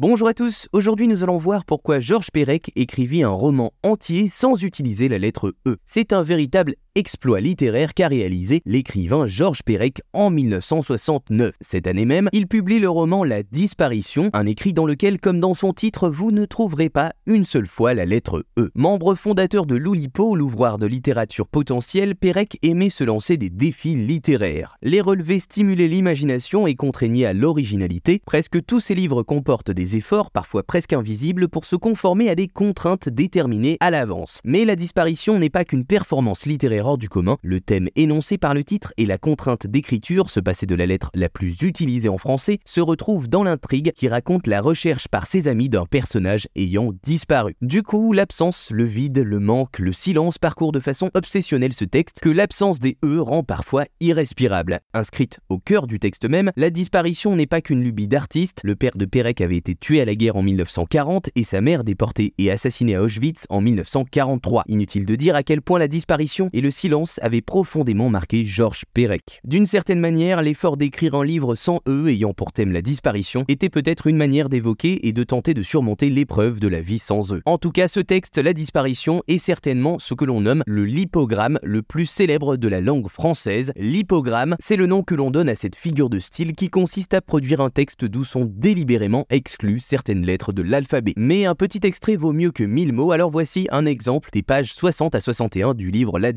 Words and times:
Bonjour 0.00 0.28
à 0.28 0.32
tous, 0.32 0.68
aujourd'hui 0.72 1.08
nous 1.08 1.24
allons 1.24 1.38
voir 1.38 1.64
pourquoi 1.64 1.98
Georges 1.98 2.30
Perec 2.30 2.70
écrivit 2.76 3.24
un 3.24 3.30
roman 3.30 3.72
entier 3.82 4.28
sans 4.28 4.62
utiliser 4.62 5.08
la 5.08 5.18
lettre 5.18 5.56
E. 5.66 5.78
C'est 5.86 6.12
un 6.12 6.22
véritable 6.22 6.76
exploit 6.98 7.40
littéraire 7.40 7.94
qu'a 7.94 8.08
réalisé 8.08 8.60
l'écrivain 8.66 9.24
Georges 9.28 9.62
Perec 9.62 10.00
en 10.12 10.30
1969. 10.30 11.52
Cette 11.60 11.86
année 11.86 12.04
même, 12.04 12.28
il 12.32 12.48
publie 12.48 12.80
le 12.80 12.90
roman 12.90 13.22
La 13.22 13.44
disparition, 13.44 14.30
un 14.32 14.46
écrit 14.46 14.72
dans 14.72 14.84
lequel, 14.84 15.20
comme 15.20 15.38
dans 15.38 15.54
son 15.54 15.72
titre, 15.72 16.08
vous 16.08 16.32
ne 16.32 16.44
trouverez 16.44 16.90
pas 16.90 17.12
une 17.26 17.44
seule 17.44 17.68
fois 17.68 17.94
la 17.94 18.04
lettre 18.04 18.44
E. 18.58 18.72
Membre 18.74 19.14
fondateur 19.14 19.64
de 19.64 19.76
l'Oulipo, 19.76 20.34
l'ouvroir 20.34 20.76
de 20.78 20.86
littérature 20.86 21.46
potentielle, 21.46 22.16
Perec 22.16 22.58
aimait 22.62 22.90
se 22.90 23.04
lancer 23.04 23.36
des 23.36 23.50
défis 23.50 23.94
littéraires. 23.94 24.76
Les 24.82 25.00
relevés 25.00 25.38
stimulaient 25.38 25.86
l'imagination 25.86 26.66
et 26.66 26.74
contraignaient 26.74 27.26
à 27.26 27.32
l'originalité. 27.32 28.22
Presque 28.26 28.64
tous 28.66 28.80
ses 28.80 28.96
livres 28.96 29.22
comportent 29.22 29.70
des 29.70 29.94
efforts, 29.94 30.32
parfois 30.32 30.64
presque 30.64 30.94
invisibles, 30.94 31.46
pour 31.46 31.64
se 31.64 31.76
conformer 31.76 32.28
à 32.28 32.34
des 32.34 32.48
contraintes 32.48 33.08
déterminées 33.08 33.76
à 33.78 33.92
l'avance. 33.92 34.40
Mais 34.42 34.64
la 34.64 34.74
disparition 34.74 35.38
n'est 35.38 35.48
pas 35.48 35.64
qu'une 35.64 35.84
performance 35.84 36.44
littéraire 36.44 36.87
du 36.96 37.08
commun. 37.08 37.36
Le 37.42 37.60
thème 37.60 37.88
énoncé 37.96 38.38
par 38.38 38.54
le 38.54 38.64
titre 38.64 38.92
et 38.96 39.06
la 39.06 39.18
contrainte 39.18 39.66
d'écriture, 39.66 40.30
se 40.30 40.40
passer 40.40 40.66
de 40.66 40.74
la 40.74 40.86
lettre 40.86 41.10
la 41.14 41.28
plus 41.28 41.56
utilisée 41.62 42.08
en 42.08 42.18
français, 42.18 42.60
se 42.64 42.80
retrouve 42.80 43.28
dans 43.28 43.42
l'intrigue 43.42 43.92
qui 43.92 44.08
raconte 44.08 44.46
la 44.46 44.60
recherche 44.60 45.08
par 45.08 45.26
ses 45.26 45.48
amis 45.48 45.68
d'un 45.68 45.86
personnage 45.86 46.48
ayant 46.56 46.92
disparu. 47.04 47.56
Du 47.60 47.82
coup, 47.82 48.12
l'absence, 48.12 48.70
le 48.70 48.84
vide, 48.84 49.18
le 49.18 49.40
manque, 49.40 49.78
le 49.78 49.92
silence 49.92 50.38
parcourent 50.38 50.72
de 50.72 50.80
façon 50.80 51.10
obsessionnelle 51.14 51.72
ce 51.72 51.84
texte 51.84 52.20
que 52.20 52.28
l'absence 52.28 52.78
des 52.78 52.96
E 53.04 53.20
rend 53.20 53.42
parfois 53.42 53.84
irrespirable. 54.00 54.80
Inscrite 54.94 55.40
au 55.48 55.58
cœur 55.58 55.86
du 55.86 55.98
texte 55.98 56.28
même, 56.28 56.52
la 56.56 56.70
disparition 56.70 57.34
n'est 57.34 57.46
pas 57.46 57.60
qu'une 57.60 57.82
lubie 57.82 58.08
d'artiste. 58.08 58.60
Le 58.64 58.76
père 58.76 58.96
de 58.96 59.04
Pérec 59.04 59.40
avait 59.40 59.56
été 59.56 59.74
tué 59.74 60.00
à 60.00 60.04
la 60.04 60.14
guerre 60.14 60.36
en 60.36 60.42
1940 60.42 61.30
et 61.34 61.44
sa 61.44 61.60
mère 61.60 61.84
déportée 61.84 62.34
et 62.38 62.50
assassinée 62.50 62.94
à 62.94 63.02
Auschwitz 63.02 63.44
en 63.48 63.60
1943. 63.60 64.64
Inutile 64.68 65.06
de 65.06 65.14
dire 65.16 65.34
à 65.34 65.42
quel 65.42 65.62
point 65.62 65.78
la 65.78 65.88
disparition 65.88 66.50
et 66.52 66.60
le 66.60 66.70
silence 66.78 67.18
avaient 67.22 67.40
profondément 67.40 68.08
marqué 68.08 68.46
Georges 68.46 68.84
Perec. 68.94 69.40
D'une 69.42 69.66
certaine 69.66 69.98
manière, 69.98 70.42
l'effort 70.42 70.76
d'écrire 70.76 71.16
un 71.16 71.24
livre 71.24 71.56
sans 71.56 71.80
eux 71.88 72.08
ayant 72.08 72.34
pour 72.34 72.52
thème 72.52 72.70
la 72.70 72.82
disparition 72.82 73.44
était 73.48 73.68
peut-être 73.68 74.06
une 74.06 74.16
manière 74.16 74.48
d'évoquer 74.48 75.08
et 75.08 75.12
de 75.12 75.24
tenter 75.24 75.54
de 75.54 75.64
surmonter 75.64 76.08
l'épreuve 76.08 76.60
de 76.60 76.68
la 76.68 76.80
vie 76.80 77.00
sans 77.00 77.34
eux. 77.34 77.42
En 77.46 77.58
tout 77.58 77.72
cas, 77.72 77.88
ce 77.88 77.98
texte, 77.98 78.38
La 78.38 78.52
disparition, 78.52 79.22
est 79.26 79.38
certainement 79.38 79.98
ce 79.98 80.14
que 80.14 80.24
l'on 80.24 80.40
nomme 80.40 80.62
le 80.68 80.84
lipogramme 80.84 81.58
le 81.64 81.82
plus 81.82 82.06
célèbre 82.06 82.56
de 82.56 82.68
la 82.68 82.80
langue 82.80 83.08
française. 83.08 83.72
Lipogramme, 83.76 84.54
c'est 84.60 84.76
le 84.76 84.86
nom 84.86 85.02
que 85.02 85.16
l'on 85.16 85.32
donne 85.32 85.48
à 85.48 85.56
cette 85.56 85.74
figure 85.74 86.08
de 86.08 86.20
style 86.20 86.52
qui 86.52 86.70
consiste 86.70 87.12
à 87.12 87.20
produire 87.20 87.60
un 87.60 87.70
texte 87.70 88.04
d'où 88.04 88.24
sont 88.24 88.48
délibérément 88.48 89.26
exclues 89.30 89.80
certaines 89.80 90.24
lettres 90.24 90.52
de 90.52 90.62
l'alphabet. 90.62 91.14
Mais 91.16 91.44
un 91.44 91.56
petit 91.56 91.80
extrait 91.82 92.14
vaut 92.14 92.32
mieux 92.32 92.52
que 92.52 92.62
mille 92.62 92.92
mots, 92.92 93.10
alors 93.10 93.30
voici 93.30 93.66
un 93.72 93.84
exemple 93.84 94.28
des 94.32 94.44
pages 94.44 94.72
60 94.72 95.16
à 95.16 95.20
61 95.20 95.74
du 95.74 95.90
livre 95.90 96.20
La 96.20 96.32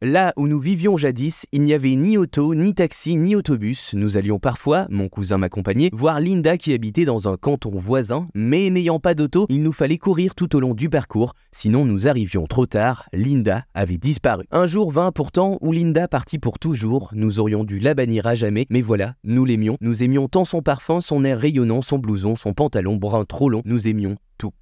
Là 0.00 0.32
où 0.36 0.46
nous 0.46 0.58
vivions 0.58 0.96
jadis, 0.96 1.46
il 1.52 1.62
n'y 1.62 1.74
avait 1.74 1.94
ni 1.94 2.16
auto, 2.16 2.54
ni 2.54 2.74
taxi, 2.74 3.16
ni 3.16 3.36
autobus. 3.36 3.92
Nous 3.94 4.16
allions 4.16 4.38
parfois, 4.38 4.86
mon 4.90 5.08
cousin 5.08 5.38
m'accompagnait, 5.38 5.90
voir 5.92 6.20
Linda 6.20 6.56
qui 6.56 6.72
habitait 6.72 7.04
dans 7.04 7.28
un 7.28 7.36
canton 7.36 7.72
voisin, 7.74 8.28
mais 8.34 8.70
n'ayant 8.70 9.00
pas 9.00 9.14
d'auto, 9.14 9.46
il 9.50 9.62
nous 9.62 9.72
fallait 9.72 9.98
courir 9.98 10.34
tout 10.34 10.56
au 10.56 10.60
long 10.60 10.74
du 10.74 10.88
parcours, 10.88 11.34
sinon 11.52 11.84
nous 11.84 12.08
arrivions 12.08 12.46
trop 12.46 12.66
tard, 12.66 13.08
Linda 13.12 13.64
avait 13.74 13.98
disparu. 13.98 14.44
Un 14.50 14.66
jour 14.66 14.90
vint 14.90 15.12
pourtant 15.12 15.58
où 15.60 15.72
Linda 15.72 16.08
partit 16.08 16.38
pour 16.38 16.58
toujours, 16.58 17.10
nous 17.12 17.38
aurions 17.38 17.64
dû 17.64 17.80
la 17.80 17.94
bannir 17.94 18.26
à 18.26 18.34
jamais, 18.34 18.66
mais 18.70 18.82
voilà, 18.82 19.14
nous 19.24 19.44
l'aimions, 19.44 19.76
nous 19.80 20.02
aimions 20.02 20.28
tant 20.28 20.44
son 20.44 20.62
parfum, 20.62 21.00
son 21.00 21.24
air 21.24 21.38
rayonnant, 21.38 21.82
son 21.82 21.98
blouson, 21.98 22.34
son 22.34 22.54
pantalon 22.54 22.96
brun 22.96 23.24
trop 23.24 23.48
long, 23.48 23.62
nous 23.64 23.88
aimions 23.88 24.16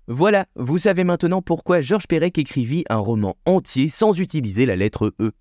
Voilà, 0.06 0.46
vous 0.56 0.78
savez 0.78 1.04
maintenant 1.04 1.42
pourquoi 1.42 1.80
Georges 1.80 2.06
Perec 2.06 2.38
écrivit 2.38 2.84
un 2.88 2.98
roman 2.98 3.36
entier 3.46 3.88
sans 3.88 4.18
utiliser 4.18 4.66
la 4.66 4.76
lettre 4.76 5.14
E. 5.20 5.32